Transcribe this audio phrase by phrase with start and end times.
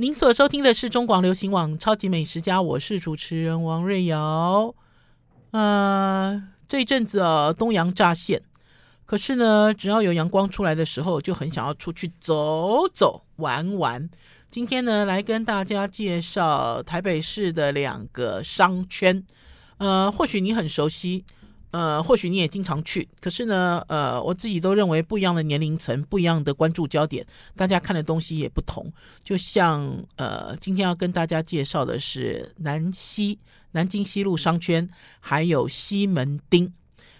[0.00, 4.72] 您所收听的是中广流行网《超级美食家》，我是主持人王瑞瑶。
[5.50, 8.40] 呃，这一阵子啊，东阳乍现，
[9.04, 14.08] 可是呢，只要有阳光出来的时候，就很想要出去走走玩玩。
[14.48, 19.26] 今天呢，来跟大家介绍台北市的两个商圈。
[19.78, 21.24] 呃，或许你很熟悉。
[21.70, 28.90] 呃，或许你也经常去，可是呢，呃，我自己都认为不一样的年龄层，不一样的关注焦点，大家看的东西也不同。
[29.22, 33.38] 就像呃，今天要跟大家介绍的是南西、
[33.72, 34.88] 南京西路商圈，
[35.20, 36.72] 还有西门町。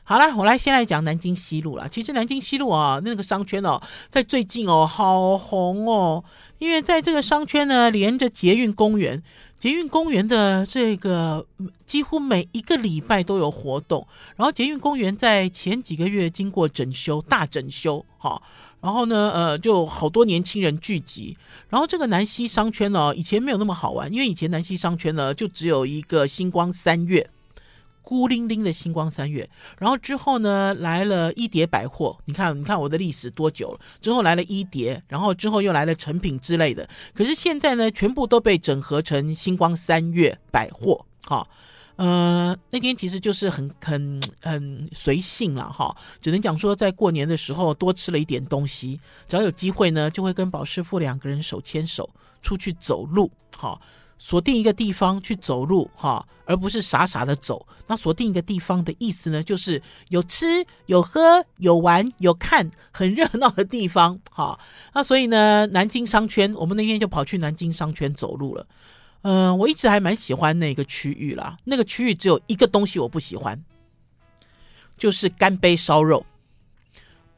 [0.03, 1.87] 好了，我来先来讲南京西路了。
[1.87, 3.79] 其实南京西路啊，那个商圈哦，
[4.09, 6.25] 在最近哦，好红哦，
[6.59, 9.23] 因为在这个商圈呢，连着捷运公园，
[9.59, 11.45] 捷运公园的这个
[11.85, 14.07] 几乎每一个礼拜都有活动。
[14.37, 18.41] 然后捷运公园在前几个月经过整修，大整修，哈，
[18.81, 21.37] 然后呢，呃，就好多年轻人聚集。
[21.69, 27.29] 然后这个南西商圈呢，以前没有那么好玩，因为以前南西商圈呢，就只有一个星光三月。
[28.09, 29.47] 孤零零的星光三月，
[29.79, 33.81] 然后之后呢，来了一叠百货，你看，你看我的历史多久了？
[34.01, 36.89] 之后来了一叠，然后之后又来了成品之类的。
[37.15, 41.05] 可是现在呢，全部都被整合成星光三月百货。
[41.27, 41.47] 哈，
[41.97, 52.09] 呃，那天其实就是很很很随性了哈，只能讲说在过年的时候多吃了一点东西，只要有机会呢，就会跟宝师傅两个人手牵手
[52.41, 53.31] 出去走路。
[53.55, 53.79] 哈。
[54.19, 57.67] 锁定一个地方去走路哈，而不是傻傻的走。
[57.87, 60.47] 那锁定一个地方的意思呢，就是有吃
[60.87, 64.59] 有喝有玩有看，很热闹的地方哈。
[64.93, 68.67] 那所以呢，南京商圈，我们那天就跑去南京商圈走路了。
[69.23, 71.57] 嗯、我一直还蛮喜欢那个区域啦。
[71.65, 73.63] 那个区域只有一个东西我不喜欢，
[74.97, 76.25] 就是干杯烧肉。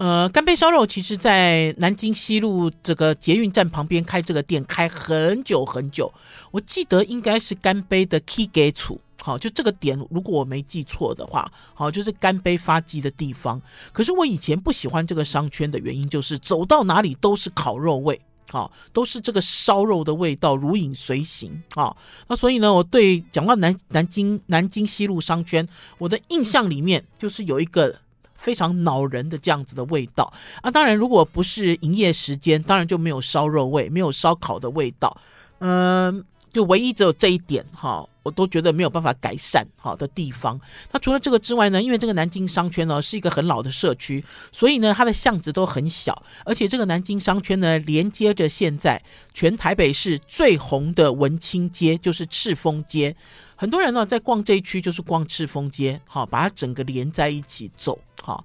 [0.00, 6.10] 呃，干杯烧肉其实，在南京西路这个捷运站旁边开这个店开很久很久，
[6.50, 13.60] 我记得应该是干杯的 K gate，好，就这个点，如果我没记错的话，好，就是干杯发迹的地方。
[13.92, 18.18] 可是我以前不喜欢这个商圈的原因，就是走到哪里都是烤肉味，
[18.50, 21.94] 好，都是这个烧肉的味道如影随形，啊，
[22.26, 25.68] 那所以呢，我对讲到南南京南京西路商圈，
[25.98, 27.94] 我的印象里面就是有一个。
[28.40, 30.70] 非常恼人的这样子的味道啊！
[30.70, 35.14] 当然，如果不是营业时间，当然就没有烧肉味，没有烧烤的味道。
[35.58, 40.58] 嗯，就唯一只有这一点哈，我都觉得没有办法改善好的地方。
[40.90, 49.02] 那除了这个之外呢，因为这个南京商圈呢是一个很老的社区，所以呢它的巷子都很小，而且这个南京商圈呢连接着现在
[49.34, 53.14] 全台北市最红的文青街，就是赤峰街。
[53.60, 58.42] 很多人呢在逛这一区，就是逛赤峰街，好，把它整个连在一起走，好，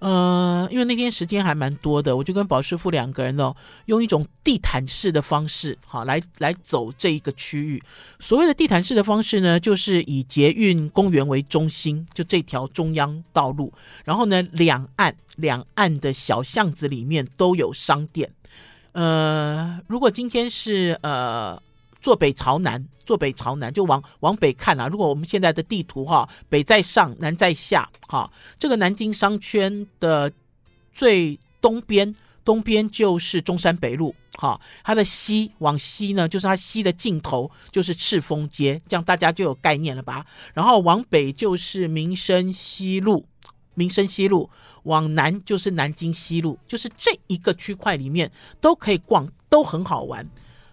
[0.00, 3.54] 呃，因为那天时间还蛮多的，我就跟宝师傅两个人呢，
[3.86, 7.82] 用一种地毯式的方式，好，来来走这一个区域。
[8.20, 13.72] 所谓的地毯式的方式呢，就是以捷运公园为中心，就这条中央道路，
[14.04, 18.30] 然后呢，两岸两岸的小巷子里面都有商店。
[18.92, 21.58] 呃，如果今天是呃。
[22.08, 24.88] 坐北朝南，坐北朝南就往往北看啊。
[24.88, 28.32] 如果我们现在的地图哈，北在上，南在下哈。
[28.58, 30.32] 这个南京商圈的
[30.90, 32.10] 最东边，
[32.46, 34.58] 东边就是中山北路哈。
[34.82, 40.24] 它的西往西呢，就是它西的尽头就是赤峰街，这样大家就有概念了吧？
[40.54, 43.26] 然后往北就是民生西路，
[43.74, 44.48] 民生西路
[44.84, 48.32] 往南就是南京西路，就是这一个区块里面
[48.62, 50.26] 都可以逛，都很好玩。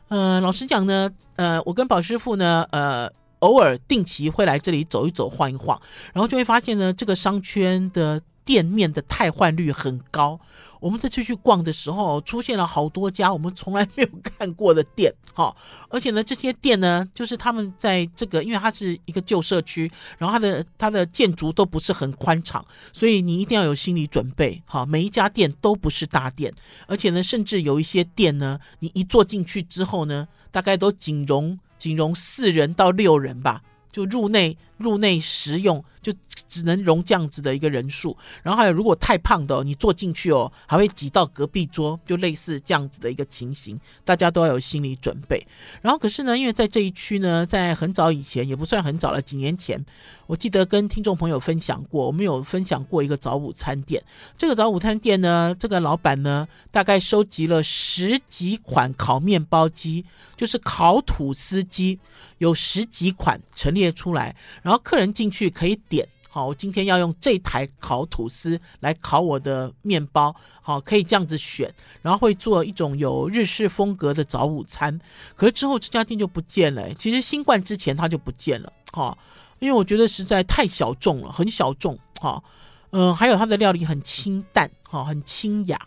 [0.07, 5.79] 呃，老实讲呢，呃，我跟宝师傅呢，呃，偶尔定期会来这里走一走、晃一晃，
[6.13, 10.39] 然后就会发现呢，这个商圈的店面的汰换率很高。
[10.81, 15.55] 我们这次去逛的时候，出现了好多家我们从来没有看过的店，哈，
[15.89, 22.63] 而且呢，这些店呢，就是他们在这个，因为它是一个旧社区，然后它的它的建筑都不是很宽敞，
[22.93, 26.53] 所以你一定要有心理准备，哈，每一家店都不是大店，
[26.85, 33.63] 而且呢，甚至有一些店呢，你一坐进去之后呢，大概都仅容仅容四人到六人吧。
[33.91, 36.13] 就入内入内食用，就
[36.47, 38.15] 只能容这样子的一个人数。
[38.43, 45.45] 然后还有，如果太胖的哦，你坐进去哦，还会挤到隔壁桌，就类似这样子的一个情形，大家都要有心理准备。
[45.81, 49.83] 然后可是呢，因为在这一区呢，在很早以前，也不算很早了，几年前，
[50.27, 54.03] 我记得跟听众朋友分享过，我们有分享过一个早午餐店。
[54.37, 60.05] 这个早午餐店呢，这个老板呢，大概收集了十几款烤面包机，
[60.35, 61.99] 就是烤吐司机，
[62.39, 71.71] 有十几款陈列出来，然后客人进去可以点，好，我今天要用这台烤吐司来烤我的面包，好，可以这样子选，
[72.01, 74.99] 然后会做一种有日式风格的早午餐。
[75.35, 79.15] 可是之后这家店就不见了，其实新冠之前它就不见了，哈，
[79.59, 82.43] 因为我觉得实在太小众了，很小众，哈，
[82.89, 85.79] 嗯，还有它的料理很清淡，哈，很清雅。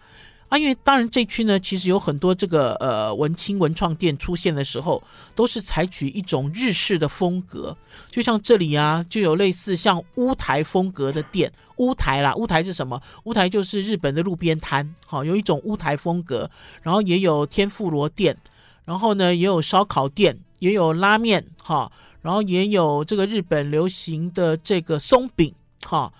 [0.49, 5.03] 啊，因为当然这区呢，其实有很多这个呃文青文创店出现的时候，
[5.35, 7.77] 都是采取一种日式的风格，
[8.11, 12.99] 就像这里啊，就有类似像屋台风格的店，屋台啦，屋台是什么？
[13.25, 16.51] 屋台就是日本的路边摊，好，有一种屋台风格，
[16.81, 18.35] 然后也有天妇罗店，
[18.87, 21.93] 然后呢也有烧烤店，也有拉面，哈，
[22.23, 25.55] 然后也有这个日本流行的这个松饼，
[25.85, 26.11] 哈。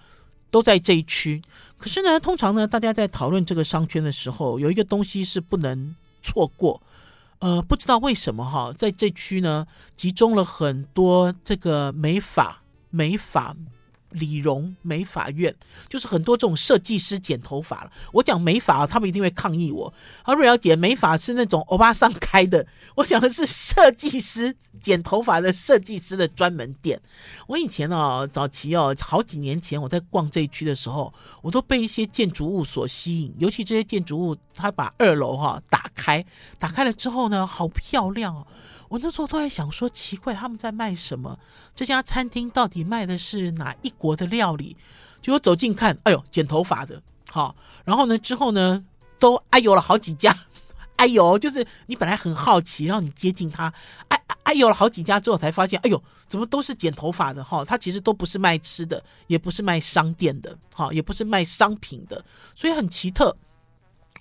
[0.51, 1.43] 都在这一区，
[1.79, 6.83] 可是呢，通常呢，大家在讨论这个商圈的时候，有一个东西是不能错过，
[7.39, 9.67] 呃，不知道为什么哈，在这区呢，
[9.97, 13.57] 集中了很多这个美法美法。
[14.11, 15.55] 理容美发院
[15.89, 17.93] 就是很多这种设计师剪头发了。
[18.13, 19.93] 我讲美发，他们一定会抗议我。
[20.23, 27.01] 而瑞瑶姐美发是那种欧巴桑开的，我讲的是设计师剪头发的设计师的专门店。
[27.47, 31.13] 我以前哦，早期哦，好几年前我在逛这一区的时候，
[31.43, 36.25] 我都被一些建筑物所吸引，尤其这些建筑物，它把二楼哈打开，
[36.59, 38.47] 打开了之后呢，好漂亮哦。
[38.89, 41.39] 我那时候都在想说，奇怪，他们在卖什么？
[41.77, 44.77] 这家餐厅到底卖的是哪一国的料理？
[45.21, 47.55] 结果走近看，哎呦，剪头发的，好。
[47.85, 48.85] 然后呢，之后呢，
[49.19, 50.35] 都哎呦了好几家，
[50.97, 53.73] 哎呦，就是你本来很好奇，然后你接近他，
[54.09, 57.45] 哎哎呦了好几家之后才发现，哎呦，怎么都是剪头发的？
[57.45, 62.25] 哈，他其实都不是卖吃的，也不是卖商店的，哈，也不是卖商品的，
[62.55, 63.37] 所以很奇特。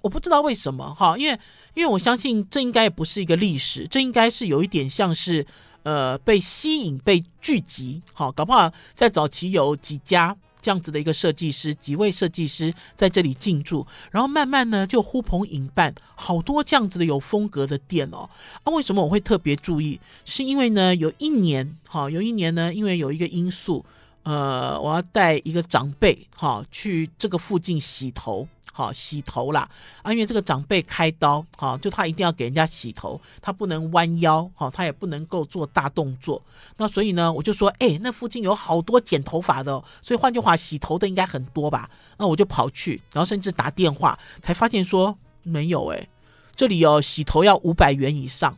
[0.01, 1.39] 我不知道为什么哈，因为
[1.73, 5.45] 因为我相信这应该也不是一个历史，这应该是有一点像是
[5.83, 18.29] 呃被吸引、被聚集，好，搞不好在早期有几家这样子的一个设计师，几位设计师在这里进驻，然后慢慢呢就呼朋引伴，好多这样子的有风格的店哦。
[18.63, 19.99] 啊，为什么我会特别注意？
[20.25, 23.85] 是因为呢有一年哈，有一年呢，因为有一个因素，
[24.23, 28.47] 呃，我要带一个长辈哈去这个附近洗头。
[28.77, 29.68] 好洗头啦
[30.03, 36.39] 啊，因为这个长辈开刀，好就他一定要给人家洗头，他不能弯腰，好他也不能够做大动作。
[36.77, 41.89] 那所以呢，我就说，哎，那附近有好多剪头发的，所以换句话，洗头的应该很多吧？
[42.18, 46.07] 那我就跑去，然后甚至打电话，才发现说没有，哎，
[46.56, 48.56] 这里有洗头要五百元以上，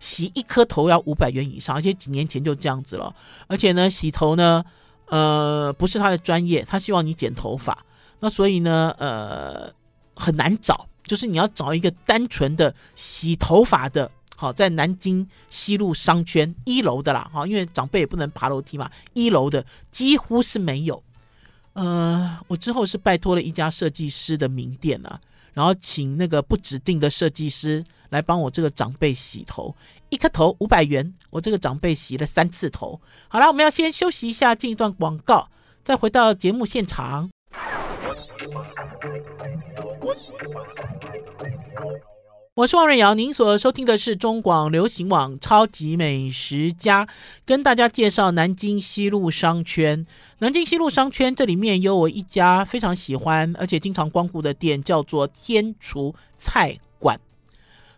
[0.00, 3.14] 洗一颗头要五百元以上，而且几年前就这样子了。
[3.48, 4.64] 而且呢，洗头呢，
[5.10, 7.84] 呃，不是他的专业，他希望你剪头发。
[8.24, 9.68] 那所以呢，呃，
[10.14, 21.02] 很难找，就是你要找一个单纯的洗头发的，好，在南京西路商圈一楼的啦，哈，因为长辈也不能爬楼梯嘛，一楼的几乎是没有。
[21.72, 25.20] 呃，我之后是拜托了一家设计师的名店啊，
[25.52, 29.74] 然后请那个不指定的设计师来帮我这个长辈洗头，
[30.10, 33.00] 一颗头五百元，我这个长辈洗了三次头。
[33.26, 35.48] 好了，我们要先休息一下，进一段广告，
[35.82, 37.28] 再回到节目现场。
[42.54, 47.06] 我是王瑞瑶，您所收听的是中广流行网《超级美食家》，
[47.46, 50.06] 跟大家介绍南京西路商圈。
[50.40, 57.18] 南京西路商圈这里面有我一家非常喜欢而且经常光顾的店，叫做天厨菜馆。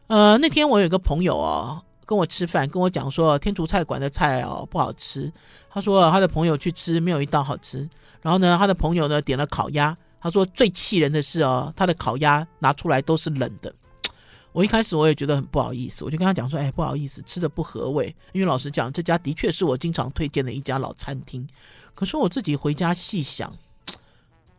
[0.06, 5.32] 呃，那天我有个朋友哦，跟我吃饭，跟我讲说天厨菜馆的菜哦不好吃。
[5.68, 7.88] 他说他的朋友去吃，没有一道好吃。
[8.24, 9.94] 然后呢，他的朋友呢点了烤鸭。
[10.18, 13.70] 他说最气人的是哦，他的烤鸭拿出来都是冷的。
[14.52, 21.46] 我一开始我也觉得很不好意思，我就跟他讲说：“哎，不好意思，吃的不合味。”因为老实讲，这家的确是我经常推荐的一家老餐厅。
[21.94, 23.52] 可是我自己回家细想。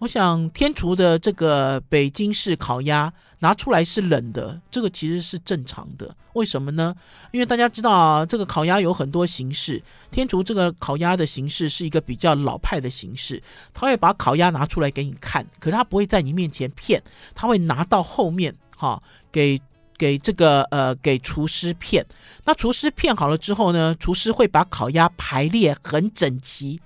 [0.06, 6.16] 我想天厨的这个北京式烤鸭拿出来是冷的，这个其实是正常的。
[6.34, 6.96] 为什么呢？
[7.32, 9.82] 因为大家知道啊，这个烤鸭有很多形式，
[10.12, 13.42] 天厨这个烤鸭的形式是一个比较老派的形式，
[13.74, 17.02] 他会把烤鸭拿出来给你看，可是他不会在你面前骗，
[17.34, 19.60] 他会拿到后面哈，给
[19.98, 22.06] 给这个呃给厨师骗。
[22.44, 26.80] 那厨师骗好了之后呢，厨师会把烤鸭排列很整齐。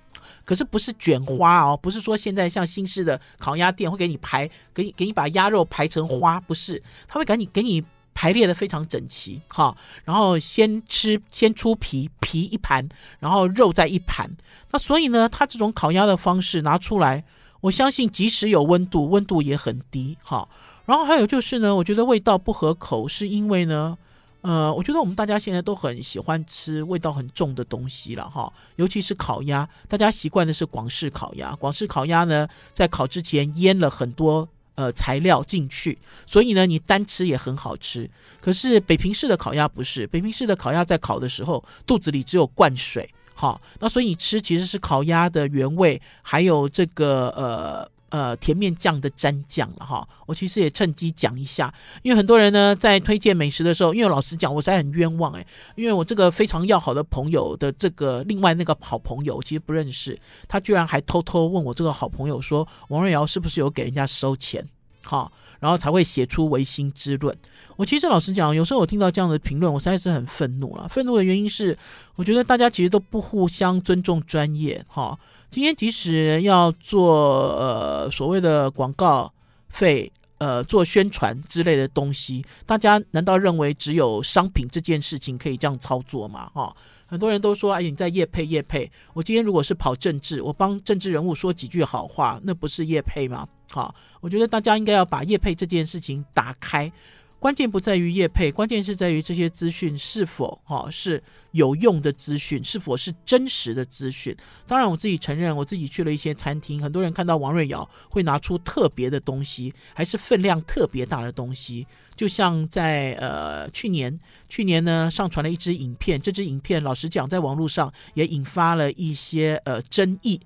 [0.50, 7.84] 可是不是卷花哦，不是说现在像新式的烤鸭店会给你排，给你给你把鸭肉排成花，不是，他会给你给你
[8.16, 12.90] 排列的非常整齐，哈，然后先吃先出皮，皮一盘，
[13.20, 14.28] 然后肉再一盘，
[14.72, 17.24] 那所以呢，他这种烤鸭的方式拿出来，
[17.62, 20.50] 我相信即使有温度，温度也很低，哈，
[20.88, 23.96] 然后还有就是呢，我觉得味道不合口，是因为呢，
[24.42, 31.54] 呃，我觉得我们大家现在都很喜欢吃味道很重的东西了哈，尤其是烤鸭，大家习惯的是广式烤鸭。
[31.56, 38.10] 广式烤鸭呢，在烤之前腌了很多呃材料进去，所以呢，你单吃也很好吃。
[38.40, 47.92] 可是北平式的烤鸭不是，北平式的烤鸭在烤的时候，肚子里只有灌水，哈，那所以你吃其实是烤鸭的原味，还有这个呃。
[48.10, 64.68] 呃，甜面酱的蘸酱了哈，我其实也趁机讲一下，因为很多人呢在推荐美食的时候，因为老实讲，我实在很冤枉诶，因为我这个非常要好的朋友的这个另外那个好朋友，我其实不认识，他居然还偷偷问我这个好朋友说，王瑞瑶是不是有给人家收钱，
[65.04, 67.38] 哈，然后才会写出违心之论。
[67.76, 70.88] 我其实老实讲，有时候我听到这样的评论，我实在是很愤怒了。
[70.88, 71.78] 愤怒的原因是，
[72.16, 75.18] 我觉得大家其实都不互相尊重专业，哈。
[75.52, 79.34] 今天即使要做呃所谓的广告
[79.70, 86.52] 费，呃做宣传之类的东西，大家难道认为只有商品这件事情可以这样操作吗？
[86.54, 86.76] 哈，
[87.08, 88.90] 很多人都说，哎，你在业配业配。
[89.14, 93.48] 我今天如果是跑政治，我帮政治人物说几句好话，那不是业配吗？
[93.72, 96.92] 好，我觉得大家应该要把业配这件事情打开。
[97.40, 104.36] 关键不在于业配，关键是在于这些资讯是否哈、哦、是有用的资讯，是否是真实的资讯。
[104.68, 111.88] 当然，我自己承认，我自己去了一些餐厅，很多人看到王瑞瑶会拿出特别的东西，还是分量特别大的东西。
[112.14, 114.20] 就像在呃去年，
[114.50, 120.42] 去年呢上传了一支影片，这支影片老实讲，在网络上也引发了一些呃争议。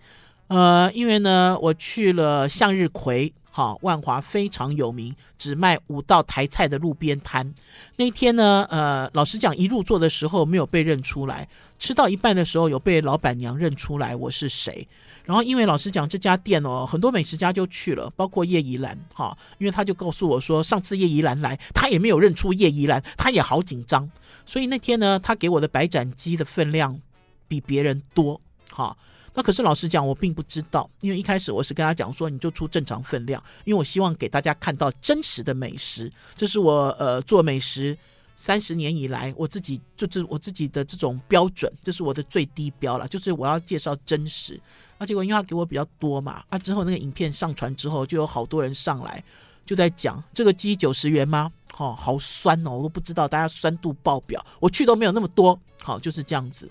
[0.50, 3.34] 呃，因为呢我去了向日葵。
[3.56, 7.54] 好，万华非常有名，只卖五道台菜的路边摊。
[7.96, 14.88] 那天呢，呃，老实讲，一入座的时候没有被认出来，吃到一半的时候有被老板娘认出来我是谁。
[15.24, 24.10] 然后，因为老实讲，这家店哦，很多美食家就去了，包括叶怡兰，哈，因为他就告诉我说，上次叶怡兰来，他也没有认出叶怡兰，他也好紧张。
[24.48, 27.00] 所以那天呢，他给我的白斩鸡的分量
[27.48, 28.42] 比别人多，
[28.72, 28.98] 哈。
[29.34, 37.98] 那可是老实讲，我并不知道，因为一开始我是跟他讲说，你就出正常分量，因为我希望给大家看到真实的美食，这是我呃做美食
[38.36, 44.60] 三十年以来我自己就是我自己的这种标准，这是我的最低标了，就是我要介绍真实。
[44.98, 49.24] 那结果因为他给我比较多嘛，啊之后那个影片上传之后，就有好多人上来
[49.66, 51.52] 就在讲这个鸡九十元吗？
[51.78, 56.70] 哦，好酸哦，我都不知道，大家酸度爆表，我去都没有那么多，好就是这样子。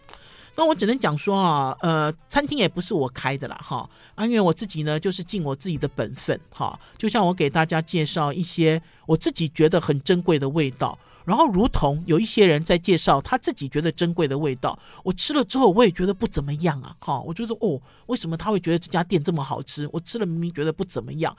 [0.55, 19.89] 那我只能讲说啊，呃，餐厅也不是我开的啦，哈啊，因为我自己呢，就是尽我自己的本分，哈，就像我给大家介绍一些我自己觉得很珍贵的味道，然后如同有一些人在介绍他自己觉得珍贵的味道，我吃了之后我也觉得不怎么样啊，哈，我觉得哦，为什么他会觉得这家店这么好吃？
[19.91, 21.35] 我吃了明明觉得不怎么样，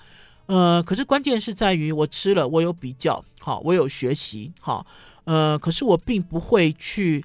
[0.47, 4.83] 呃，可是关键是在于我吃了，我有比较，哈，我有学习，哈，
[5.25, 7.23] 呃，可是我并不会去。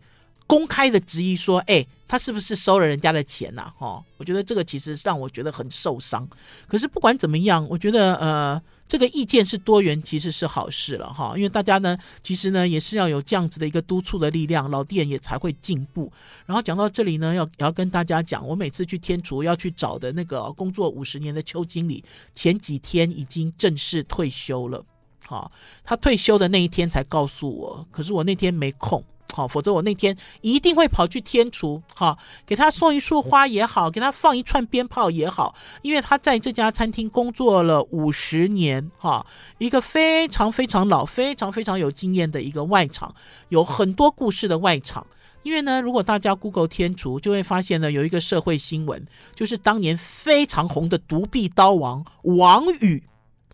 [0.48, 6.26] 公开的质疑说：“哎，他是不是收了人家的钱呐？”哈，我觉得这个其实让我觉得很受伤。
[6.66, 11.34] 可是不管怎么样，我觉得呃，这个意见是多元，其实是好事了哈。
[11.36, 16.10] 因为大家呢，其实呢也是要有这样子的一个督促的力量，老店也才会进步。
[16.46, 22.02] 然后讲到这里呢，要要跟大家讲，我每次去天厨要去找的那个工作五十年的邱经理，
[22.34, 24.82] 前几天已经正式退休了。
[25.26, 25.52] 哈，
[25.84, 29.04] 他退休的那一天才告诉我，可是我那天没空。
[29.34, 32.16] 好，否则我那天一定会跑去天厨，哈，
[32.46, 39.24] 给他送一束花也好，给他放一串鞭炮也好，因为他在这家餐厅工作了五十年，哈，
[39.58, 43.14] 一个非常非常老、非常非常有经验的一个外场，
[43.50, 45.06] 有很多故事的外场。
[45.44, 49.02] 因为呢，如果大家 Google 天厨，就会发现呢，有一个社会新闻，
[49.34, 53.02] 就是当年非常红的独臂刀王王宇，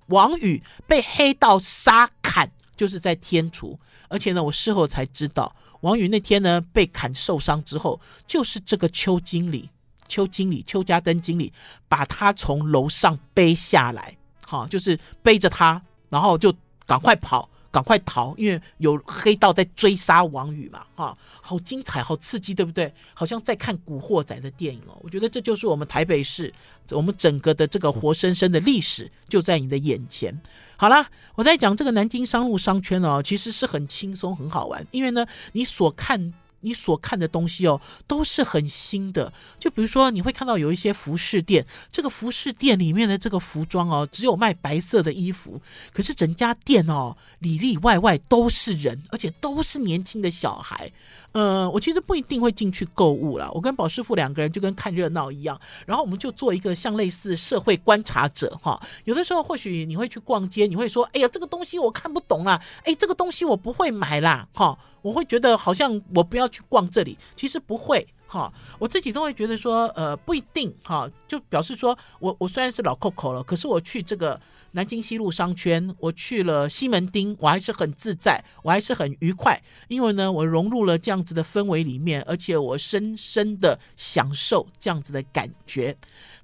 [0.07, 3.79] 王宇被黑道杀砍，就是在天厨，
[4.09, 5.55] 而且呢，我事后才知道。
[5.85, 9.69] 王宇那天呢，被砍受伤之后，就是这个邱经理、
[10.09, 11.53] 邱经理、邱家登经理
[11.89, 16.51] 把他从楼上背下来，哈，就是背着他，然后就
[16.87, 17.47] 赶快跑。
[17.75, 22.95] 赶快逃，因为有黑道在追杀王宇嘛，哈，好精彩，好刺激，对不对？
[23.15, 24.97] 好像在看《古惑仔》的电影哦。
[25.03, 26.55] 我觉得这就是我们台北市，
[26.91, 30.41] 我们整个的这个活生生的历史就在你的眼前。
[30.77, 31.05] 好啦，
[31.35, 36.33] 我在讲这个南京商务商圈哦，其实是很轻松、很好玩，因为呢，你所看。
[36.65, 39.33] 你所看的东西哦，都是很新的。
[39.61, 45.61] 就比如说，你会看到有一些服饰店，这个服饰店里面的这个服装哦，只有卖白色的衣服，
[45.93, 50.91] 可是整家店哦，里里外外都是人，而且都是年轻的小孩。
[51.35, 58.81] 呃，我其实不一定会进去购物啦，我跟宝师傅两个人就跟看热闹一样，然后我们就做一个像类似社会观察者哈。
[59.05, 64.79] 有的时候或许你会去逛街，你会说：“哎呀，这个东西我看不懂啦，哎，这个东西我不会买啦。”哈。
[65.03, 74.41] 我会觉得好像我不要去逛这里，其实不会哈，我自己都会觉得说，呃，不一定哈，就表示说我我虽然是老 Coco 了，可是我去这个。
[74.77, 85.97] 南京西路商圈，我去了西门町，我还是很自在，我还是很愉快，因为呢，我融入了这样子的氛围里面，而且我深深的享受这样子的感觉。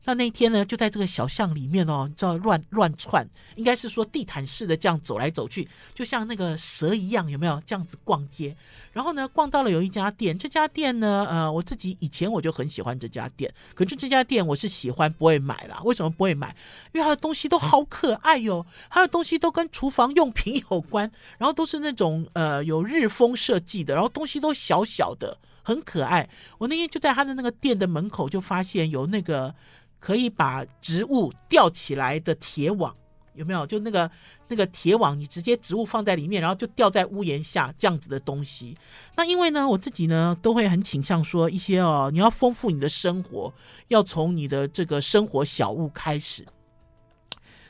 [0.05, 8.57] 那那天呢，就在这个小巷里面哦，你知道乱乱窜，应该是说地毯式的这样走来走去，就像那个蛇一样，有没有这样子逛街？
[8.93, 15.81] 然后呢，逛到了有一家店，这家店呢，呃，我自己以前我就很喜欢这家店，可是这家店我是喜欢不会买啦。
[15.85, 16.55] 为什么不会买？
[16.93, 26.29] 因为它的东西都好可爱哟，它的东西都跟厨房用品有关，然后都是那种呃有日风设计的，然后东西都小小的，很可爱。
[26.59, 29.55] 我那天就在他的那个店的门口就发现有那个。
[30.03, 32.97] 可以把植物吊起来的铁网
[33.35, 33.67] 有没有？
[33.67, 34.11] 就那个
[34.49, 38.77] 那个铁网，你直接植物放在里面，然后就吊在屋檐下这样子的东西。
[39.17, 43.53] 那因为呢，我自己呢都会很倾向说一些哦，你要丰富你的生活，
[43.89, 46.47] 要从你的这个生活小物开始。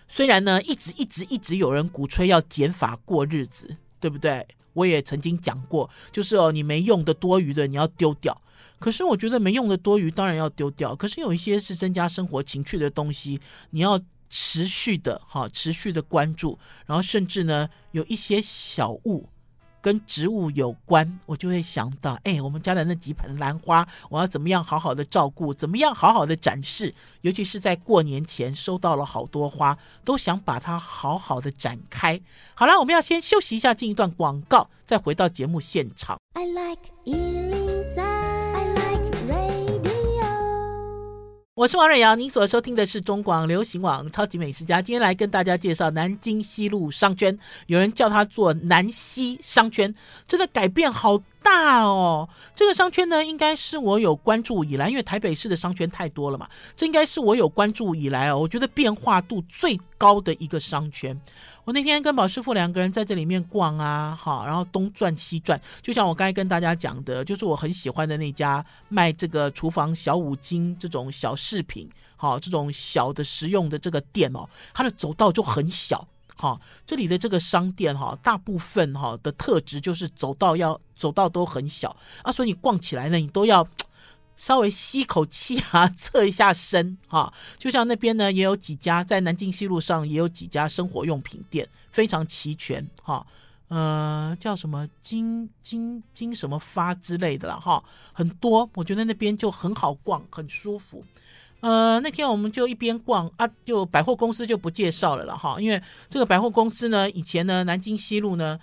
[0.08, 4.46] 虽然呢，一直一直一直有人鼓吹要减法过日子，对不对？
[4.72, 8.40] 我也曾经讲过，就是哦，你没用的多余的你要丢掉。
[8.78, 13.38] 可是我觉得没用的多余当然要丢掉，可是有一些是增加生活情趣的东西，
[13.70, 14.00] 你要
[14.30, 19.28] 持续的哈，持续的关注，然后甚至呢有一些小物
[19.82, 32.20] 跟植物有关，我就会想到，哎，我们家的那几盆兰花，我要怎么样好好的照顾，怎么样好好的展示，尤其是在过年前收到了好多花，都想把它好好的展开。
[32.54, 36.18] 好了，我们要先休息一下，进一段广告，再回到节目现场。
[36.34, 36.92] I like
[41.60, 44.80] 我是王瑞瑶，您所收听的是中广流行网超级美食家。
[44.80, 49.94] 今天来跟大家介绍南京西路商圈，有人叫它做南西商圈，
[50.26, 61.18] 真的改变好大哦，这个商圈呢，应该是我有关注以来，因为台北市的商圈太多了嘛，这应该是我有关注以来哦，我觉得变化度最高的一个商圈。
[61.64, 76.06] 我那天跟宝师傅两个人在这里面逛啊，好，然后东转西转，就像我刚才跟大家讲的，就是我很喜欢的那家卖这个厨房小五金这种小饰品，好，这种小的实用的这个店哦，它的走道就很小。
[76.40, 83.68] 好，这里的这个商店哈，大部分哈的特质就是走道要走道都很小啊，所以你逛起来呢，你都要
[84.38, 87.30] 稍微吸口气啊， 侧一下身哈。
[87.58, 93.26] 就像那边呢，也有几家在南京西路上也有几家生活用品店，非常齐全哈。
[93.68, 101.04] 呃，叫什么金金金什么发之类的了哈，很多，我觉得那边就很好逛，很舒服。
[101.60, 108.58] 呃，那天我们就一边逛啊，就百货公司就不介绍了了哈，因为这个百货公司呢，以前呢，南京西路呢，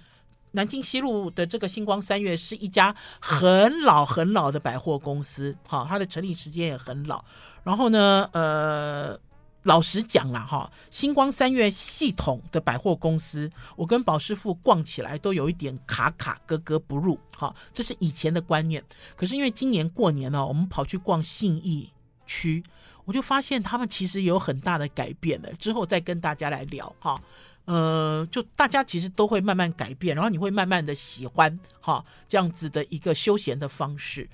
[0.53, 7.23] 南京西路的这个星光三月是一家很老很老的百货公司，哈，它的成立时间也很老。
[7.63, 9.19] 然后呢，呃，
[9.61, 18.83] 老实讲了哈，星光三月系统的百货公司，我跟宝师傅逛起来都有一点卡卡格格不入，哈，这是以前的观念。
[19.15, 21.87] 可是因为今年过年呢，我们跑去逛信义
[22.25, 22.63] 区。
[23.07, 27.19] 我就发现他们其实有很大的改变了，之后再跟大家来聊哈。
[27.63, 34.29] 呃，就大家其实都会慢慢改变，然后你会慢慢的喜欢哈这样子的一个休闲的方式。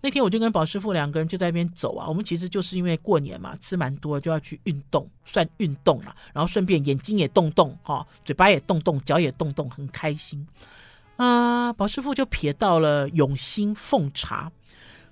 [0.00, 10.44] 那天我就跟宝师傅两个人就在那边走啊，我们其实就是因为过年嘛，吃蛮多，就要去运动，算运动了，然后顺便眼睛也动动哈，嘴巴也动动，脚也动动，很开心。
[11.18, 14.50] 啊、宝师傅就瞥到了永兴奉茶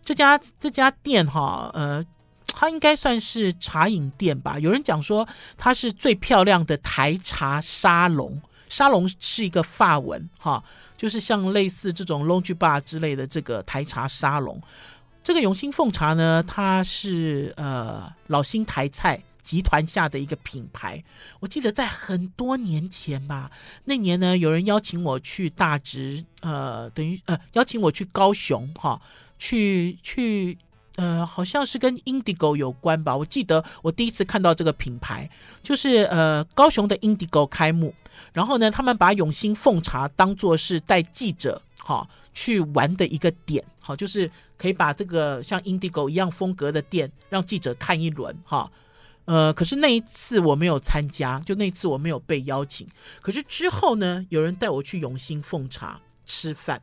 [0.05, 2.05] 这家这家店哈，呃。
[2.53, 4.59] 它应该算是茶饮店吧？
[4.59, 10.63] 有人讲说它是最漂亮的台茶沙龙，沙龙是一个法文哈，
[10.97, 14.61] 就是像类似这种 l o n g e bar 之类的这个台茶沙龙。
[15.25, 21.03] 这个永兴凤茶呢，它是呃老新台菜集团下的一个品牌。
[21.39, 23.51] 我记得在很多年前吧，
[23.85, 29.01] 那年呢有人邀请我去大直，呃，等于呃邀请我去高雄哈，
[29.39, 30.59] 去去。
[31.01, 33.17] 呃，好像是跟 Indigo 有关吧。
[33.17, 35.31] 我记得我第一次看到这个品牌，
[35.63, 37.95] 就是呃高雄的 Indigo 开幕，
[38.35, 48.71] 然后呢，他们把永兴奉茶当做是带记者哈去玩的一个点，好，就是可以把这个像 Indigo 一样风格的店让记者看一轮哈。
[49.25, 52.87] 呃，可是那一次我没有参加，就那一次我没有被邀请。
[53.23, 56.83] 可是之后呢，有人带我去永兴奉茶吃饭。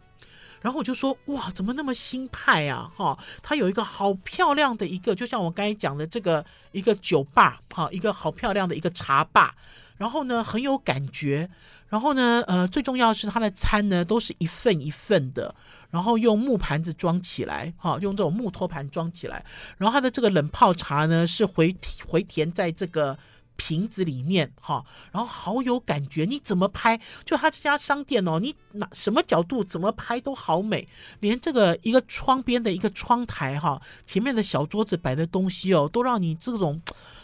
[0.62, 2.92] 然后我就说哇，怎么那么新派啊？
[2.96, 9.56] 哈，它有一个好漂亮的一个，就像我刚才讲的这个一个酒吧，哈，一个好漂亮的一个茶吧。
[9.98, 11.50] 然后呢很有感觉，
[11.90, 15.54] 然后呢呃最重要是它的餐呢都是一份一份的，
[15.90, 19.44] 然后用木盘子装起来，哈，用这种木托盘装起来，
[19.78, 21.76] 然后它的这个冷泡茶呢是回
[22.08, 23.18] 回填在这个。
[23.58, 26.98] 瓶子里面哈，然后好有感觉，你怎么拍？
[27.26, 30.88] 就他这家商店哦，你哪什么角度怎么拍都好美，
[31.20, 36.82] 连这个一个窗边的一个窗台哈，前面的小桌子摆的东西哦，都让你这种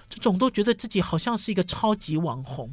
[0.10, 2.70] 这种都觉得自己好像是一个超级网红。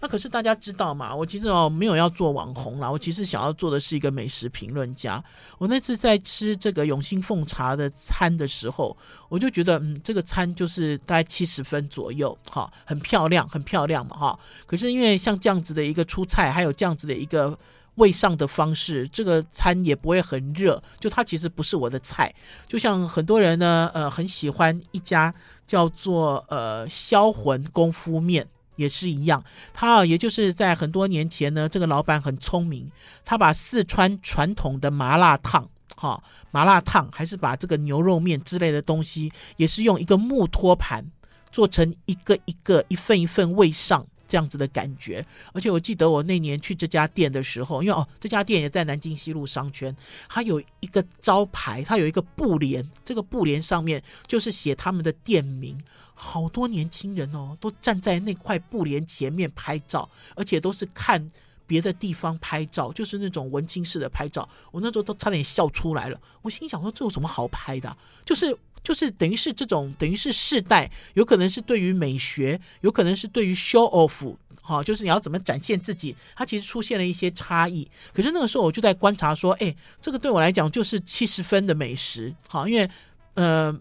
[0.00, 1.14] 那可是大家知道嘛？
[1.14, 5.22] 我其实哦没有要做网红啦，我其实想要做的是一个美食评论家。
[5.58, 8.96] 我那次在吃这个永兴凤茶的餐的时候，
[9.28, 14.40] 我就觉得嗯，这个餐就是大概七十分左右，哈，很漂亮，很漂亮嘛，哈。
[14.66, 17.58] 可是因为像这样子的一个出菜，还有这样子的一个
[17.96, 22.34] 位上的方式，这个餐也不会很热，就它其实不是我的菜。
[22.66, 25.34] 就像很多人呢，呃，很喜欢一家
[25.66, 28.46] 叫做呃销魂功夫面。
[28.80, 32.90] 也是一样，他啊，也就是在很多年前呢，这个老板很聪明，
[33.26, 41.04] 他把四川传统的麻辣烫，哈，麻辣烫，还是把这个牛肉面之类的东西，也是用一个木托盘
[41.52, 45.26] 做成一个一个一份一份喂上这样子的感觉。
[45.52, 49.94] 而且我记得我那年去这家店的时候，因为哦，这家店也在南京西路商圈，
[50.28, 55.76] 它有一个招牌，它有一个布帘，这个布帘上面就是写他们的店名。
[56.14, 61.30] 好多年轻人哦，都站在那块布帘前面拍照，而且都是看
[61.66, 64.46] 别的地方拍照，就是那种文青式的拍照。
[64.70, 66.20] 我那时候都差点笑出来了。
[66.42, 67.96] 我心想说，这有什么好拍的？
[68.26, 77.88] 就是就是等于是这种等于是世代，有可能是对于美学，有可能是对于 show off，哈，就是你要怎么展现自己，它其实出现了一些差异。
[78.12, 82.90] 可是那个时候我就在观察说，哎，这个对我来讲就是七十分的美食，好，因为
[83.34, 83.80] 呃。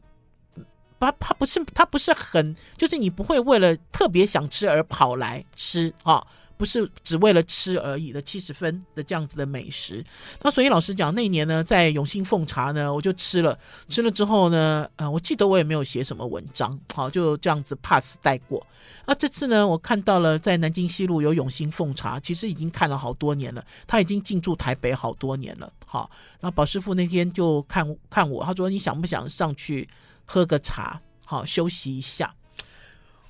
[1.02, 6.22] 他他不是他不是很，就是你不会为了特别想吃而跑来吃啊，
[6.60, 10.04] 不是只为了吃而已的七十分的这样子的美食。
[10.42, 18.68] 那所以老实讲，那年呢，在永兴凤茶呢，我就吃了，吃了之后呢，呃，我记得我也没有写什么文章，好，就这样子 pass 带过。
[19.06, 26.12] 那这次呢，我看到了在南京西路有永兴凤茶，其实已经看了好多年了，他已经进驻台北好多年了，好。
[26.42, 29.88] 然后宝师傅那天就看看我，他说，你想不想上去？
[30.32, 32.36] 喝个茶，好休息一下。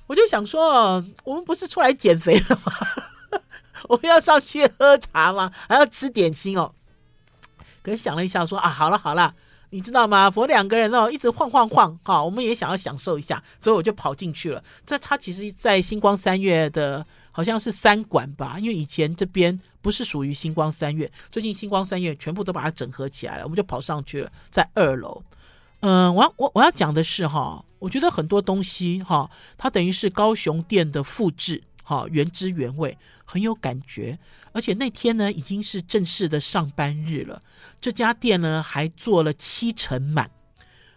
[0.06, 2.72] 我就想说，我们不是出来减肥的吗？
[3.88, 5.50] 我要上去喝茶吗？
[5.68, 6.72] 还要吃点心哦。
[7.82, 9.34] 可是想了一下，说啊，好了好了，
[9.70, 10.30] 你知道吗？
[10.34, 14.62] 我两个人哦，一直晃晃晃，哈，我们也想要享受一下，所以我就跑进去了。
[14.84, 18.58] 这他其实，在星光三月的，好像是三馆吧？
[18.58, 25.22] 因为以前这边不是属于星光三月，最近星光三月全部都把它整合起来了，我们就跑上去了，在二楼。
[25.82, 34.16] 嗯、我要我我要讲的是哈，我觉得很多东西哈，它等于是高雄店的复制哈，原汁原味，很有感觉。
[34.52, 37.42] 而且那天呢，已经是正式的上班日了，
[37.80, 40.30] 这家店呢还做了七成满。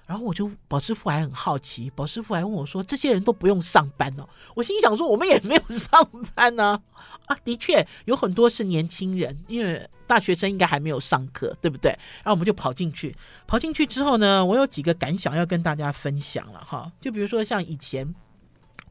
[0.06, 6.80] 然后我就宝师傅还很好奇，宝师傅还问我说：“这些人都不用上班哦？”我心想说：“我们也没有 上班呢。”
[7.26, 11.90] 啊，的确有很多是年轻人，因为大学生应该还没有上课，对不对？
[12.18, 13.16] 然后我们就跑进去，
[13.48, 16.92] 跑进去之后呢，我有几个感想要跟大家分享了哈。
[17.02, 18.14] 就比如说像以前。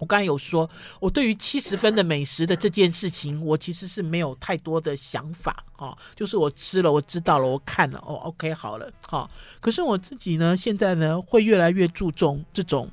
[0.03, 5.97] 我刚才有说，我对于七十分的美食的这件事情，我其实是没有太多的想法啊。
[6.17, 9.31] 就是我吃了，我知道了，我看了，哦，OK，好了，好。
[9.61, 12.91] 可是我自己呢，现在呢，会越来越注重这种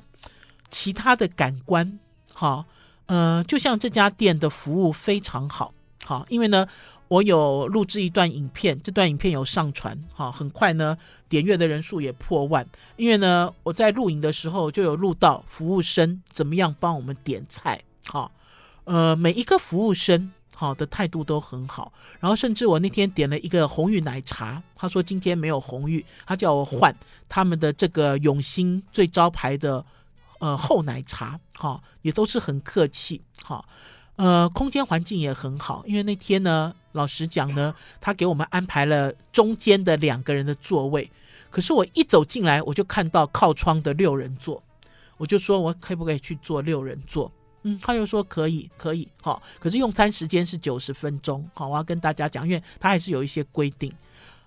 [0.70, 1.98] 其他的感官，
[2.32, 2.64] 哈，
[3.06, 6.64] 呃，就像这家店的服务非常好，好，因为呢。
[7.10, 10.96] 我有录制一段影片，这段影片有上传，哈，很快呢，
[11.28, 12.64] 点阅的人数也破万。
[12.96, 18.30] 因为呢，我在录影的时候就有录到服务生怎么样帮我们点菜，哈，
[18.84, 21.92] 呃，每一个服务生好的态度都很好。
[22.20, 26.94] 然后甚至我那天点了一个红玉奶茶，他说今天没有红玉，他叫我换
[27.28, 29.84] 他们的这个永兴最招牌的
[30.38, 33.64] 呃厚奶茶，哈，也都是很客气，哈。
[34.22, 41.10] 呃，空间环境也很好，因为那天呢，老实讲呢，他给我们安排了中间的两个人的座位。
[41.48, 44.62] 可是我一走进来，我就看到靠窗的六人座，
[45.16, 47.32] 我就说我可不可以去坐六人座？
[47.62, 49.42] 嗯，他就说可以，可以，好。
[49.58, 53.90] 可是用餐时间是九十分钟，好，我要跟大家讲，因为他还是有一些规定。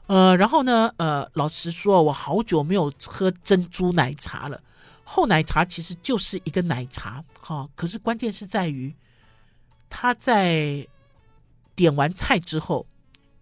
[0.05, 4.61] 呃，然后呢，呃，老实说，我好久没有喝珍珠奶茶了。
[5.03, 8.93] 厚奶茶其实就是一个奶茶，好，可是关键是在于。
[9.95, 10.87] 他在
[11.75, 12.87] 点完菜之后，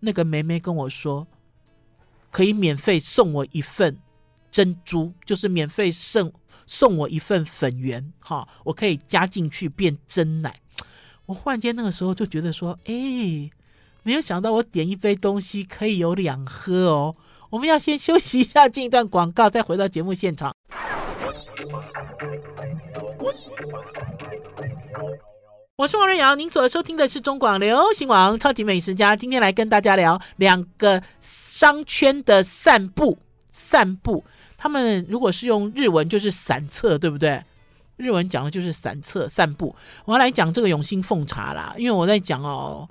[0.01, 1.25] 那个妹妹跟我说，
[2.29, 3.97] 可以免费送我一份
[4.51, 6.33] 珍珠，就是免费送
[6.67, 10.53] 送我一份粉圆，哈，我可以加进去变真奶。
[11.25, 13.49] 我忽然间那个时候就觉得说，哎，
[14.03, 17.15] 没有想到我点一杯东西可以有两喝哦。
[17.49, 20.53] 我们要先休息一下，进一段广告，再回到节目现场。
[25.81, 29.15] 我是王瑞瑶，您所收听的是中广流行网超级美食家。
[29.15, 33.17] 今天来跟大家聊两个商圈的散步。
[33.49, 34.23] 散步，
[34.57, 37.43] 他们如果是用日文就是散策，对不对？
[37.97, 39.75] 日文讲的就是散策、散步。
[40.05, 42.87] 我要来讲这个永兴奉茶啦，因为我在讲哦。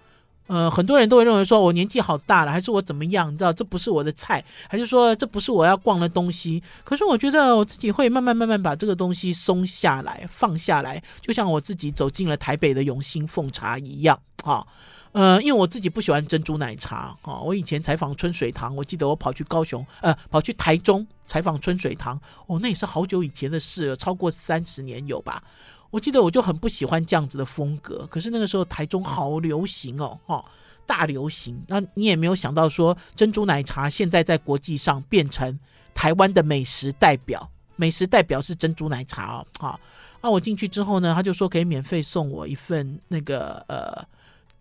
[0.50, 3.32] 呃，很多人都会认为说，我年纪好大了，还是我怎么样？
[3.32, 6.60] 你知道，这不是我的菜，还是说这不是我要逛的东西？
[6.82, 14.18] 可是我觉得我自己会慢慢慢慢把这个东西松下来，放下来，就像我自己走进了台北的永兴奉茶一样。
[14.42, 14.66] 哈，
[15.12, 17.16] 呃，因为我自己不喜欢珍珠奶茶。
[17.22, 25.40] 哈，我以前采访春水堂，我记得我跑去高雄，呃，跑去台中采访春水堂，哦，那也是好久以前的事了，超过三十年有吧。
[25.90, 30.44] 我记得我就很不喜欢这样子的风格，可是那个时候台中好流行哦，哈，
[30.86, 31.60] 大流行。
[31.66, 35.58] 那你也没有想到说珍珠奶茶现在在国际上变成
[35.94, 39.80] 台湾的美食代表，美食代表是珍珠奶茶哦，哈。
[40.22, 44.06] 那我进去之后呢，他就说可以免费送我一份那个呃。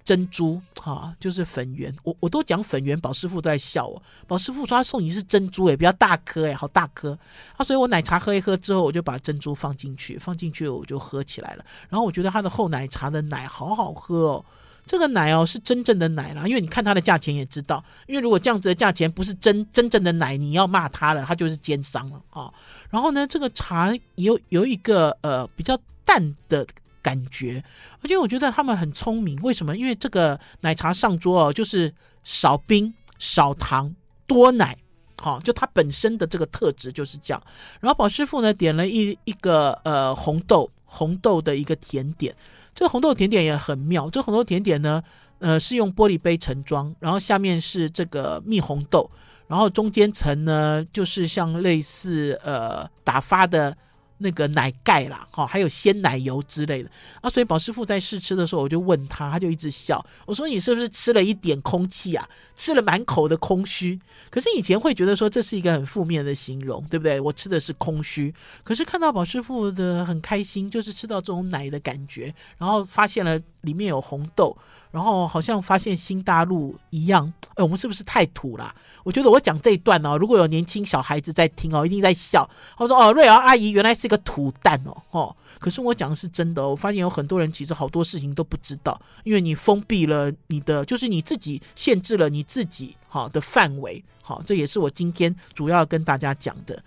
[0.10, 4.02] 珍珠哈、啊，就是粉圆，我我都讲粉圆，宝师傅都在笑我。
[4.26, 7.16] 宝师傅说他送你是珍珠诶，比较大颗诶，好大颗
[7.56, 7.64] 啊！
[7.64, 11.66] 所以我奶茶喝一喝之后，我就把珍珠放进去，放进去我就喝起来了。
[11.90, 14.46] 然后我觉得他的厚奶茶的奶好好喝哦，
[14.84, 22.52] 这个奶哦是真正的奶啦，因为你看它的价钱也知道，因为如果这样子的价钱不是真真正的奶，你要骂他了，他就是奸商了啊。
[22.90, 26.66] 然后呢，这个茶有有一个呃比较淡的。
[27.10, 27.64] 感觉，
[28.04, 29.36] 而且我觉得他们很聪明。
[29.42, 29.76] 为什么？
[29.76, 31.92] 因为这个奶茶上桌哦，就是
[32.24, 33.92] 少冰、少糖、
[34.28, 34.78] 多奶，
[35.18, 37.42] 好，就它本身的这个特质就是这样。
[37.80, 42.36] 然后宝师傅呢点了一一个呃红豆红豆的一个甜点，
[42.76, 44.08] 这个红豆甜点也很妙。
[44.08, 45.02] 这个红豆甜点呢，
[45.40, 49.10] 呃是用玻璃杯盛装，然后下面是这个蜜红豆，
[49.48, 53.76] 然后中间层呢就是像类似呃打发的。
[54.20, 56.90] 那个奶盖啦，哈，还有鲜奶油之类的
[57.22, 60.06] 啊，所以宝师傅在试吃的时候，我就问他，他就一直笑。
[60.26, 62.30] 我说：“你是不是吃了一点空气啊？
[62.56, 67.20] 吃了满口的空虚？”可是以前会觉得说这是一个很负面的形容，对不对？
[67.20, 68.34] 我吃的是空虚。
[68.64, 74.56] 可是看到宝师傅的很开心，就是吃到这种奶的感觉，然后发现了里面有红豆，
[74.92, 77.32] 然后好像发现新大陆一样。
[77.56, 78.74] 哎，我们是不是太土了？
[79.04, 82.48] 我觉得我讲这一段哦，如果有年轻小孩子在听哦，一定在笑。
[82.78, 86.70] 他说：“哦，瑞瑶阿姨原来是个土蛋哦，哦。”可是我讲的是真的哦。
[86.70, 94.04] 我发现有很多人其实好多事情都不知道，因为你封闭了你的，就是你自己限制了你自己好的范围。
[94.22, 96.82] 好，这也是我今天主要跟大家讲的。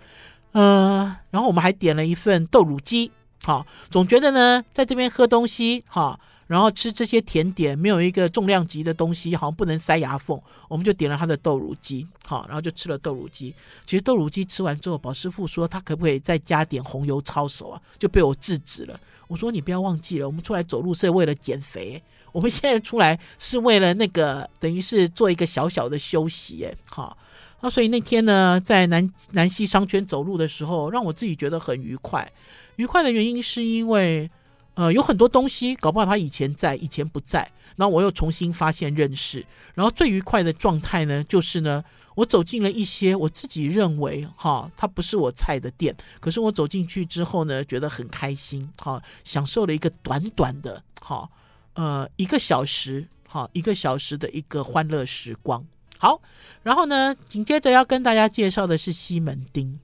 [0.53, 3.11] 呃，然后我们还点了一份豆乳鸡。
[3.43, 6.19] 好，总觉得呢，在这边喝东西，哈。
[6.47, 10.39] 然后吃这些甜点，没有一个重量级的东西，好像不能塞牙缝。
[10.67, 13.55] 我们就点了他的豆乳鸡，好，然后就吃了豆乳鸡。
[13.85, 17.81] 其实豆乳鸡吃完之后，宝师傅说他可不可以再加点红油抄手啊？
[17.97, 18.99] 就被我制止了。
[19.27, 22.01] 我说你不要忘记了，我们出来走路是为了减肥，
[22.31, 27.17] 我们现在出来是为了那个，等于是做一个小小的休息，哎，好。
[27.61, 32.29] 那所以那天呢，在南南西商圈走路的时候，让我自己觉得很愉快。
[32.75, 34.29] 愉快的原因是因为。
[34.75, 41.83] 呃，有很多东西，搞不好他以前在，以前不在，然后我又重新发现认识，然后最愉快的状态呢，就是呢，
[42.15, 51.29] 我走进了一些我自己认为哈，它不是我菜的店，可是我走进去之后呢，觉得很开心，哈，享受了一个短短的，哈，
[51.75, 55.63] 呃，一个小时，哈，一个小时的一个欢乐时光。
[55.99, 56.19] 好，
[56.63, 59.79] 然后呢，紧接着要跟大家介绍的是西门町。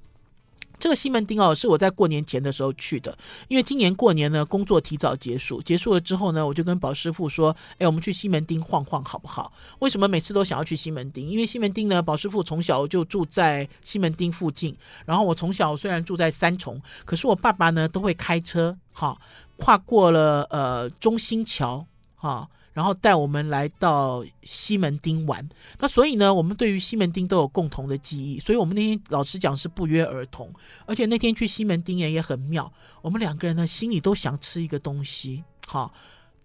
[0.79, 3.15] 这个西门町哦，是我在过年前的时候去的，
[3.47, 11.27] 因为今年过年呢，工作提早结束，结束了之后呢，我就跟宝师傅说：“哎，我们去西门町晃晃好不好？”为什么每次都想要去西门町？
[11.27, 19.17] 因为西门町呢，宝师傅从小就住在西门町附近，然后我从小虽然住在三重，可是我爸爸呢都会开车，哈，
[19.57, 22.47] 跨过了呃中心桥，哈。
[22.73, 25.47] 然后带我们来到西门町玩，
[25.79, 28.39] 那所以呢，我们对于西门町都有共同的记忆。
[28.39, 30.53] 所以我们那天老师讲是不约而同，
[30.85, 32.71] 而且那天去西门町也也很妙。
[33.01, 35.43] 我们两个人呢，心里都想吃一个东西。
[35.65, 35.93] 好，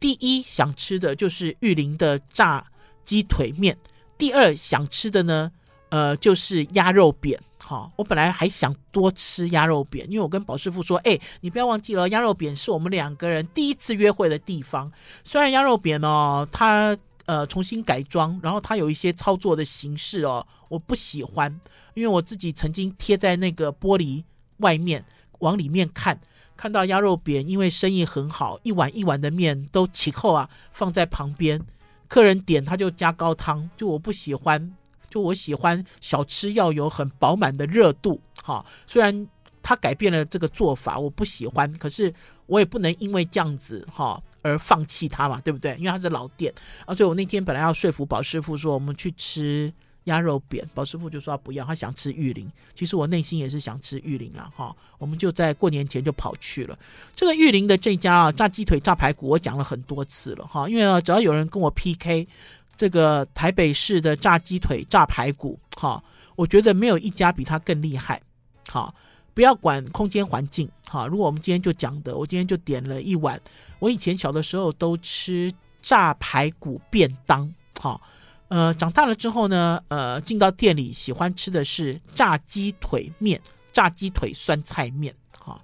[0.01, 2.67] 第一想吃的就是玉林的炸
[3.05, 3.77] 鸡腿面，
[4.19, 5.51] 第二想吃的呢，
[5.95, 7.39] 呃，就是鸭肉扁。
[7.63, 14.91] 好，我本来还想多吃鸭肉扁，因为我跟宝师傅说，哎，你不要忘记了，鸭肉扁是我们两个人第一次约会的地方。
[15.23, 21.49] 虽然鸭肉扁哦，它呃重新改装，然后它有一些操作的形式哦，我不喜欢，
[21.95, 24.25] 因为我自己曾经贴在那个玻璃
[24.57, 25.05] 外面
[25.39, 26.21] 往里面看，
[26.57, 31.63] 看到鸭肉扁，因为生意很好，一碗一碗的面都起扣啊，放在旁边，
[32.09, 34.75] 客人点他就加高汤，就我不喜欢，
[35.15, 39.29] 就我喜欢小吃要有很饱满的热度，哈，虽然
[39.63, 42.13] 他改变了这个做法，我不喜欢，可是
[42.47, 45.77] 我也不能因为这样子哈而放弃他嘛，对不对？
[45.77, 46.53] 因为他是老店，
[46.85, 49.73] 而且我那天本来要说服宝师傅说我们去吃。
[50.05, 52.47] 鸭肉扁，宝师傅就说他不要，他想吃玉林。
[52.75, 54.77] 其实我内心也是想吃玉林了哈。
[54.99, 56.79] 我们就在过年前就跑去了
[57.17, 60.69] 这个玉林的这家啊，炸鸡腿、炸排骨，我讲了很多次了哈。
[60.69, 62.29] 因为啊，只要有人跟我 PK
[62.77, 66.03] 这个台北市的炸鸡腿、炸排骨，哈，
[66.37, 68.21] 我觉得没有一家比它更厉害。
[68.69, 68.95] 好，
[69.33, 71.07] 不要管空间环境，哈。
[71.07, 73.41] 如果我们今天就讲的，我今天就点了一碗，
[73.79, 78.01] 我以前小的时候都吃炸排骨便当，哈。
[78.49, 83.41] 呃，长大了之后呢，呃，进到店里喜欢吃的是炸鸡腿面、
[83.73, 85.61] 炸鸡腿酸菜面，哈，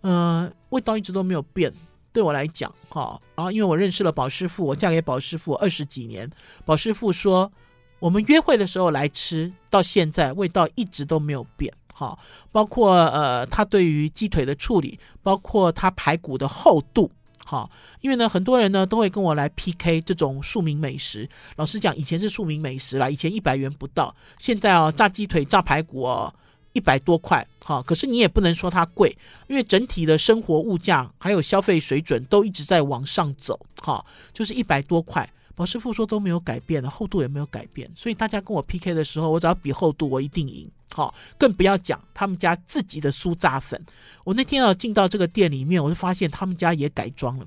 [0.00, 1.72] 呃，味道一直都没有变，
[2.12, 6.30] 对我来讲，哈，然后因为我认识了宝师傅，我嫁给宝师傅二十几年，
[6.64, 7.50] 宝师傅说
[7.98, 12.18] 我们约会的时候来吃，到现在味道一直都没有变，哈，
[12.50, 17.10] 包括呃，他对于鸡腿的处理，包括他排骨的厚度。
[17.44, 17.68] 好，
[18.00, 21.28] 因为呢，很多人呢都会跟我来 PK 这种庶民美食。
[21.56, 26.32] 老实讲，以前是庶民美食啦，以前一百元不到，现在哦，炸鸡腿、炸排骨哦，
[26.72, 27.46] 一百多块。
[27.64, 29.16] 哈，可是你也不能说它贵，
[29.48, 33.58] 因为整体的生活物价还有消费水准都一直在往上走。
[33.76, 35.28] 哈，就是一百多块。
[35.54, 40.68] 宝师傅说都没有改变，厚度也没有改变，所以大家跟我 PK 的时候，我只要比厚度，我一定赢。
[40.90, 43.80] 好，更不要讲他们家自己的酥炸粉。
[44.24, 47.46] 我那天啊进到这个店里面，我就发现他们家也改装了。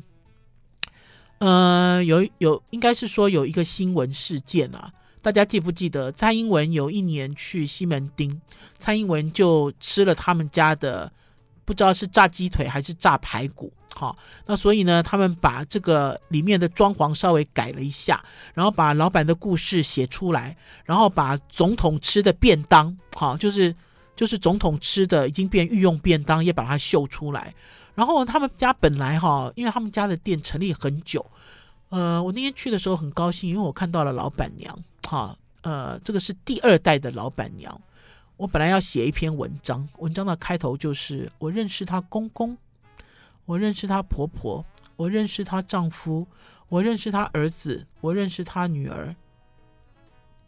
[1.40, 4.94] 呃，有有，应该是说有一个新闻事件啊，
[5.26, 8.40] 大家记不记得蔡英文有一年去西门町，
[8.78, 11.12] 蔡英文就吃了他们家的。
[11.66, 23.76] 不知道是炸鸡腿还是炸排骨，好，那所以呢，他们把这个里面的装潢稍微改了一下，然后把老板的故事写出来，然后把总统吃的便当，好，就是
[24.16, 27.52] 就是总统吃的已经变御用便当，也把它秀出来。
[27.96, 31.26] 然后他们家本来哈，因为他们家的店成立很久，
[31.90, 37.80] 呃，我那天去的时候很高兴，因为我看到了老板娘，哈，呃，这个是第二代的老板娘。
[38.38, 42.58] 我本来要写一篇文章，文章的开头就是我认识她公公，
[43.46, 44.66] 我认识她婆婆，
[44.98, 46.28] 我认识她丈夫，
[46.68, 49.16] 我认识她儿子，我认识她女儿，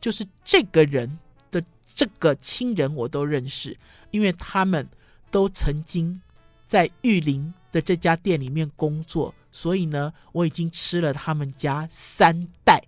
[0.01, 1.17] 就是这个人
[1.49, 1.63] 的
[1.95, 3.77] 这个亲人我都认识，
[4.11, 4.85] 因为他们
[5.31, 6.19] 都曾经
[6.67, 12.83] 在玉林在这家店里面工作，所以呢，我已经吃了他们家三袋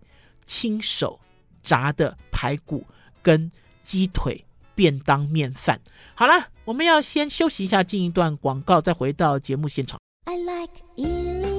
[0.46, 1.20] 亲手
[1.62, 2.86] 炸的排骨
[3.22, 3.52] 跟
[3.84, 4.46] 鸡腿。
[4.76, 5.78] 便当面饭，
[6.16, 10.00] 好了，我们要先休息一下，进一段广告，再回到节目现场。
[10.24, 11.59] I like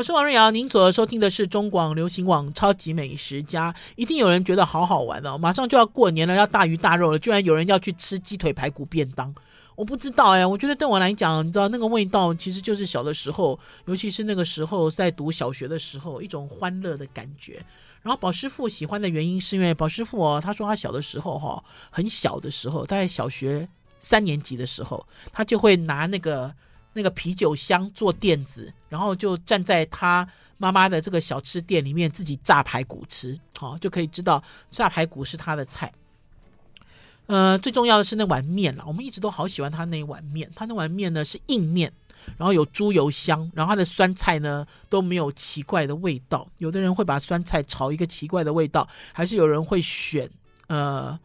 [0.00, 3.70] 我是王瑞瑶，您所收听的是中广流行网《超级美食家》。
[3.96, 9.34] 一定有人觉得好好玩哦，马上就要过年了，要大鱼大肉了，居然有人要去吃鸡腿排骨便当。
[9.76, 17.62] 我不知道哎，我觉得对我来讲，你知道那个味道，其实就是小的时候，尤其是那个时候在读小学的时候，一种欢乐的感觉。
[18.00, 26.50] 然后宝师傅喜欢的原因是因为宝师傅哦，他说他小的时候哈，很小的时候，大概小学三年级的时候，他就会拿那个
[26.92, 35.92] 那个啤酒箱做垫子，然后就站在他妈妈的这个小吃店里面自己炸排骨吃，好，就可以知道炸排骨是他的菜。
[37.26, 41.92] 呃，最重要的是那碗面了，我们一直都好喜欢他那一碗面，他那碗面呢是硬面。
[42.36, 46.46] 然后有猪油香，然后它的酸菜呢都没有奇怪的味道。
[46.58, 50.28] 有的人会把酸菜炒一个奇怪的味道，还是有人会选
[50.66, 51.18] 呃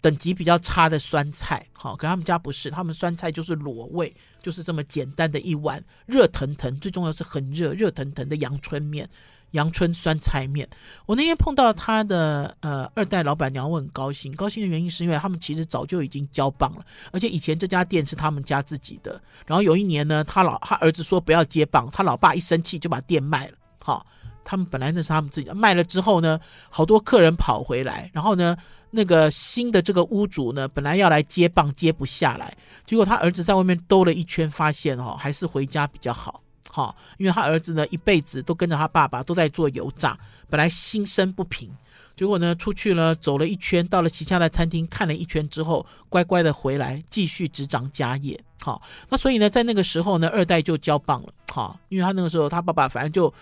[0.00, 1.66] 等级比较差的酸菜。
[1.74, 9.08] 好，可他们家不是，他们酸菜就是裸味，就是这么简单的一碗热腾腾，最重要是很热，热腾腾的阳春面。
[9.52, 10.66] 阳春酸菜面，
[11.04, 14.34] 我那天碰到他的呃二代老板娘，我很高兴。
[14.34, 19.20] 高兴的原因是因为他们其实早就已经交棒了，而且以前这家店是他们家自己的。
[19.44, 23.52] 然后有一年呢，他老他儿子说不要接棒，他老爸一生气就把店卖了。
[23.84, 24.06] 好，
[24.42, 28.56] 他们本来那是他们自己的，卖了之后呢，好多客人跑回来，然后呢，
[28.94, 36.40] 那个新的这个屋主呢，本来要来接棒接不下来，结果他儿子在外面兜了一圈，发现哦，还是回家比较好。
[36.70, 40.18] 好，因为他儿子呢一辈子都跟着他爸爸都在做油炸，
[40.48, 41.70] 本来心生不平，
[42.16, 48.38] 结果呢出去了走了一圈，到了其他的餐厅看了一圈之后，乖乖的回来继续执掌家业。
[48.60, 51.28] 好，那所以呢在那个时候呢二代就交棒了。
[51.50, 53.32] 好，因为他那个时候他爸爸反正就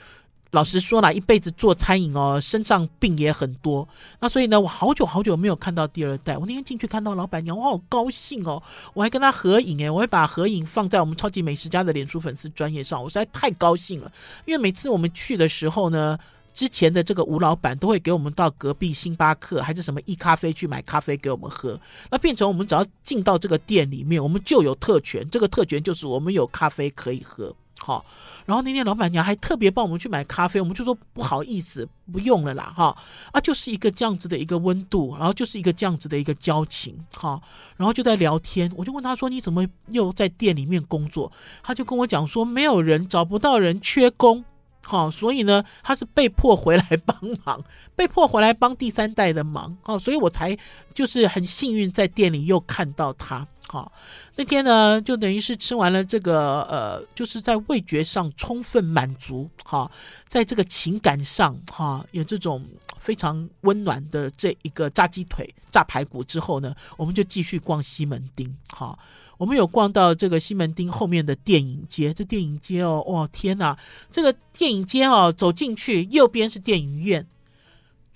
[0.53, 3.88] 老实说啦，一辈子做餐饮哦，身上病也很多。
[4.18, 6.36] 那所以呢，我好久好久没有看到第二代。
[6.36, 8.61] 我那天进去看到老板娘，我好高兴哦！
[8.92, 13.01] 我还跟她合影诶，我会把合影放在我们超级美食家的脸书粉丝专业上。
[13.01, 14.11] 我实在太高兴了，
[14.44, 16.18] 因为每次我们去的时候呢，
[16.53, 21.78] 之前的这个吴老板都会给我们到隔壁星巴克还是什么一咖啡去买咖啡给我们喝。
[22.11, 25.24] 那变成我们只要进到这个店里面，我们就有特权。
[25.30, 27.55] 这个特权就是我们有咖啡可以喝。
[27.82, 28.04] 好，
[28.44, 32.94] 然后那天老板娘还特别帮我们去买咖啡，我们就说不好意思，不用了啦，哈，
[33.32, 37.40] 啊，就是一个这样子的一个温度，然后就是一个这样子的一个交情，哈，
[37.78, 41.32] 然后就在聊天，我就问他说，你怎么又在店里面工作？
[41.62, 44.44] 他就跟我讲说，没有人，找不到人，缺工。
[44.82, 47.62] 好，所以呢，他是被迫回来帮忙，
[47.94, 49.76] 被迫回来帮第三代的忙。
[49.82, 50.56] 好，所以我才
[50.94, 53.46] 就是很幸运在店里又看到他。
[53.72, 53.92] 好，
[54.34, 59.48] 那天呢，就等于是吃完了这个呃，就是在味觉上充分满足。
[59.64, 59.88] 哈，
[60.26, 62.66] 在这个情感上哈，有这种
[62.98, 68.52] 非常温暖的这一个炸鸡腿、炸排骨之后呢，我们就继续逛西门町。
[68.70, 68.98] 哈。
[69.38, 73.78] 我们有逛到这个西门町后面的电影街，这电影街哦，哇天哪！
[74.10, 77.26] 这个电影街哦，走进去右边是电影院，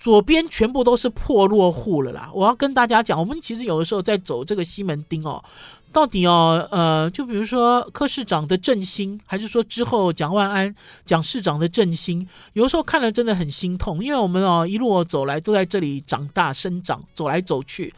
[0.05, 2.29] 左边全部都是破落户了啦。
[2.31, 5.43] 我要跟大家讲，我们其实有的时候在走这个西门町哦，
[5.91, 10.75] 到底哦，呃，就比如说柯市长的振兴，还是说之后蒋万安
[11.07, 17.91] 蒋市长的振兴，有的时候看了真的很心痛，因为我们哦一路走来都在这里长大生长，走来走去。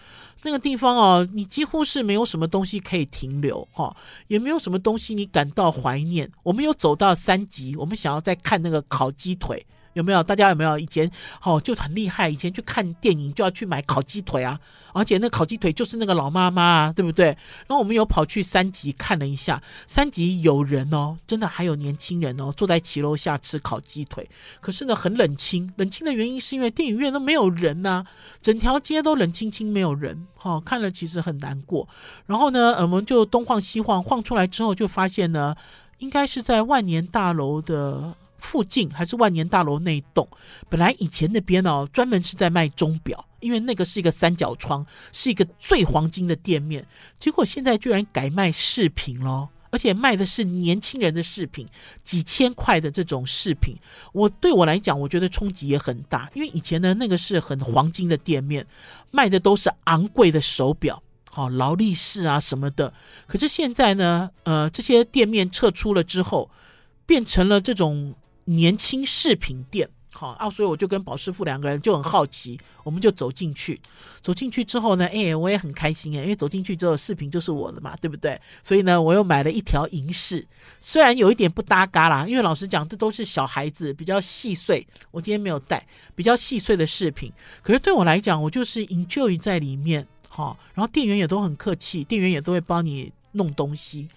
[0.43, 3.93] 那个地方哦，你几乎是没有什么东西可以停留哈，
[4.29, 6.31] 也没有什么东西你感到怀念。
[6.43, 9.65] 我们有走到三级，我们想要再看那个烤鸡腿。
[9.97, 10.21] 有没有？
[10.21, 11.09] 大家有没有以前
[11.43, 12.29] 哦就很厉害？
[12.29, 14.59] 以前去看电影就要去买烤鸡腿啊，
[14.93, 17.25] 而且那烤鸡腿就是那个老妈妈啊，对不对？
[17.65, 24.29] 然后我们有跑去三级看了一下，三级有人哦，真的还有年轻人哦，坐在骑楼下吃烤鸡腿。
[24.61, 25.73] 可是呢，很冷清。
[25.77, 28.05] 冷清的原因是因为电影院都没有人呐、啊，
[28.41, 30.27] 整条街都冷清清，没有人。
[30.43, 31.87] 哦，看了其实很难过。
[32.27, 35.55] 然后呢，我们就东晃西晃，晃出来之后就发现呢，
[35.97, 38.13] 应该是在万年大楼的。
[38.39, 40.27] 附近还是万年大楼那一栋，
[40.69, 46.85] 本来以前那边哦，专门是在卖钟表，因为那个是一个三角窗，是一个最黄金的店面。
[47.19, 51.67] 结果现在居然改卖饰品咯，而且卖的是年轻人的饰品，
[52.03, 53.75] 几千块的这种饰品。
[54.13, 58.65] 我对我来讲，我觉得冲击也很大，因为以前呢，那个是很黄金的店面，
[59.09, 62.93] 卖的都是昂贵的手表，好劳力士啊什么的。
[63.25, 66.49] 可是现在呢，呃，这些店面撤出了之后，
[67.07, 68.13] 变成了这种。
[68.49, 73.79] 年轻饰品店，好啊，所以我就跟宝师傅两个人就很好奇，我们就走进去。
[74.21, 78.39] 走进去之后呢，哎，我也很开心哎，因为走进去之后饰品就是我的嘛，对不对？
[78.63, 80.47] 所以呢，我又买了一条银饰，
[80.79, 85.85] 虽然有一点不搭嘎啦，因为老实讲，这都是小孩子比较细碎，我今天没有带
[86.15, 87.31] 比较细碎的饰品。
[87.61, 94.07] 可是对我来讲，我就是 enjoy 在里面，好，然后店员也都很客气，店员也都会帮你弄东西。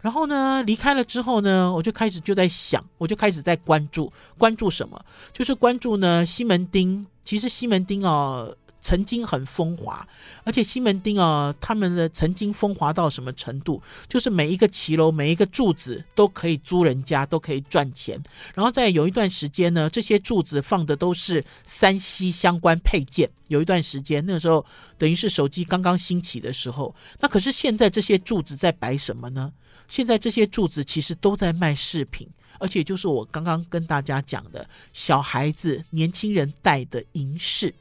[0.00, 5.04] 然后呢，离开了之后呢，我就开始就在想，我就开始在关注，关注什么？
[5.32, 7.06] 就是关注呢西门町。
[7.24, 10.06] 其实西门町哦，曾经很风华，
[10.44, 13.82] 而且西门町哦，他们的曾经风华到什么程度？
[14.08, 18.18] 就是每一个骑楼、每一个柱子都可以租人家，都可以赚钱。
[18.54, 23.28] 然后在有一段时间呢，这些柱子放的都是 3C 相关配件。
[23.48, 24.64] 有一段时间，那时候
[24.96, 26.94] 等于是手机刚刚兴起的时候。
[27.20, 29.52] 那可是现在这些柱子在摆什么呢？
[29.88, 32.28] 现在这些柱子其实都在卖饰品，
[32.60, 37.74] 而且就是我刚刚跟大家讲的小孩子、年轻人戴的银饰。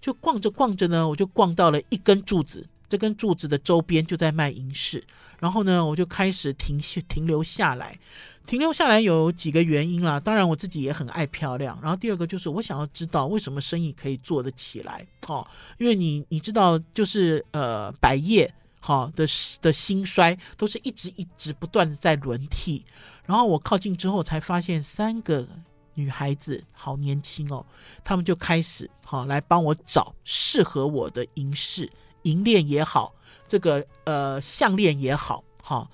[0.00, 5.02] 就逛着逛着呢，我就逛到了一根柱子，这根柱子的周边就在卖银饰。
[5.38, 6.78] 然后呢，我就开始停
[7.08, 7.98] 停留下来。
[8.44, 11.78] 停留下来有几个原因啦，当然我自己也很爱漂亮。
[11.80, 15.46] 然后第二个就是我想要知道为什么生意可以做得起来哦，
[15.78, 18.52] 因为你你知道就是呃百业。
[18.86, 19.24] 好的
[19.62, 22.84] 的兴衰都是一直一直不断的在轮替，
[23.24, 25.48] 然后我靠近之后才发现三个
[25.94, 27.64] 女孩子好年轻哦，
[28.04, 31.90] 她们就开始好来帮我找适合我的银饰，
[32.24, 33.14] 银链也好，
[33.48, 35.90] 这个呃项链也好，好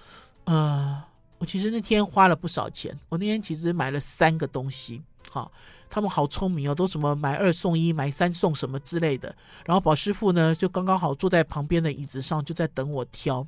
[0.46, 1.00] 呃
[1.38, 5.50] 我其实那天花了不少钱，我那天其实买了三个东西，好。
[5.92, 9.34] 他们好聪明哦，都什么买二送一、买三送什么之类的。
[9.66, 13.44] 然后宝师傅呢，就刚刚好坐在旁边的椅子上，就在等我挑。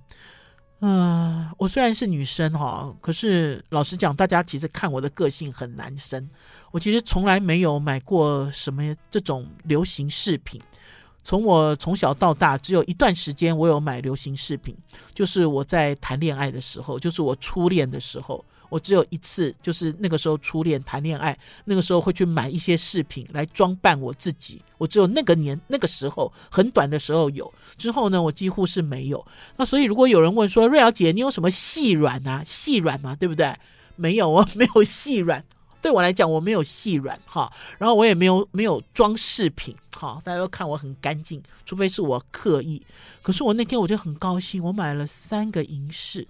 [0.81, 6.29] 嗯、我虽然是女生哈，可是老实讲，大家其实看我的个性很男生。
[6.73, 10.61] 我其实从来没有买过什么这种流行饰品。
[11.23, 14.77] 从我从小到大，只有一段时间我有买流行饰品，
[15.15, 18.45] 就是我在谈恋爱的时候，就是我初恋的时候。
[18.73, 24.63] 我只有一次，就是那个时候初恋谈恋爱，那个时候会去买一些饰品来装扮我自己。
[24.79, 29.23] 我只有那个年那个时候很短的时候有，之后呢，我几乎是没有。
[29.59, 32.43] 那所以如果有人问说瑞瑶姐，你有什么细软啊？
[32.47, 33.55] 细软嘛，对不对？
[33.97, 35.45] 没有，我没有细软。
[35.83, 42.81] 对我来讲，我没有细软哈，然后我也没有没有装饰品哈，大家都看我很干净，除非是我刻意。
[43.21, 46.27] 可是我那天我就很高兴，我买了三个银饰。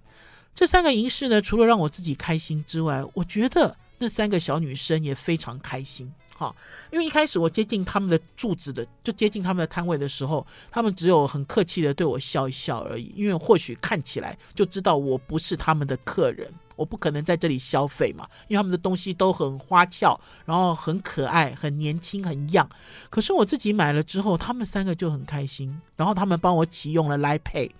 [0.54, 6.54] 这三个银饰呢，除了让我自己开心之外，我觉得那三个小女生也非常开心哈。
[6.90, 16.52] 因为一开始我接近他们的柱子的，就接近他们的摊位的时候，他们只有很客气的对我笑一笑而已，因为或许看起来就知道我不是他们的客人。
[16.76, 22.68] 我不可能在这里消费嘛，因为他们的东西都很花俏，然后很可爱，很年轻，很 young。
[23.10, 27.70] 可是我自己买了之后，他们三个就很开心，然后他们帮我启用了 Line Pay。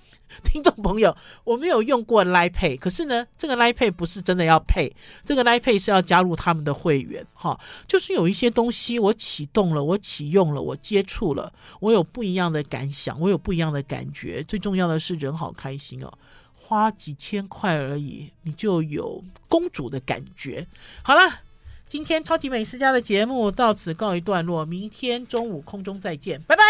[0.43, 1.14] 听众朋友，
[1.45, 4.90] 我没有用过 Line Pay，可是呢，这个 Line Pay 不是真的要配
[5.26, 7.61] 这个 Line Pay 是要加入他们的会员哈。
[7.86, 14.43] 就是有一些东西我启动了，我启用了，我接触了，我有不一样的感想，我有不一样的感觉。
[14.45, 16.11] 最重要的是人好开心哦。
[16.72, 20.66] 花几千块而已，你就有公主的感觉。
[21.02, 21.40] 好了，
[21.86, 26.62] 今天超级美食家的节目到此告一段落，明天中午空中再见，拜拜。